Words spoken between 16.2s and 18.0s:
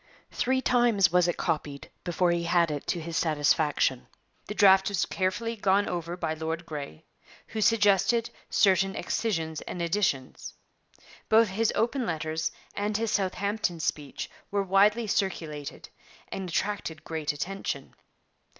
and attracted great attention.